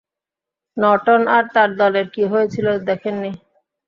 [0.77, 3.31] Norton আর তার দলের কী হয়েছিল দেখেননি?